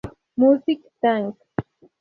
[0.35, 1.35] Music Tank.